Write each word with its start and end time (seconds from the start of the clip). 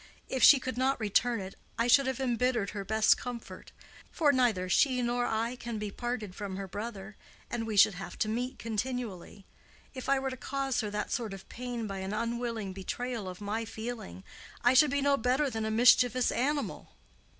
If 0.29 0.41
she 0.41 0.59
could 0.59 0.79
not 0.79 0.99
return 0.99 1.39
it, 1.39 1.53
I 1.77 1.85
should 1.85 2.07
have 2.07 2.19
embittered 2.19 2.71
her 2.71 2.83
best 2.83 3.17
comfort; 3.19 3.71
for 4.09 4.31
neither 4.33 4.67
she 4.67 4.99
nor 5.03 5.27
I 5.27 5.55
can 5.55 5.77
be 5.77 5.91
parted 5.91 6.33
from 6.33 6.55
her 6.55 6.67
brother, 6.67 7.17
and 7.51 7.67
we 7.67 7.77
should 7.77 7.93
have 7.93 8.17
to 8.17 8.27
meet 8.27 8.57
continually. 8.57 9.45
If 9.93 10.09
I 10.09 10.17
were 10.17 10.31
to 10.31 10.37
cause 10.37 10.81
her 10.81 10.89
that 10.89 11.11
sort 11.11 11.35
of 11.35 11.47
pain 11.49 11.85
by 11.85 11.99
an 11.99 12.13
unwilling 12.15 12.73
betrayal 12.73 13.29
of 13.29 13.41
my 13.41 13.63
feeling, 13.63 14.23
I 14.63 14.73
should 14.73 14.89
be 14.89 15.01
no 15.01 15.17
better 15.17 15.51
than 15.51 15.65
a 15.65 15.69
mischievous 15.69 16.31
animal." 16.31 16.95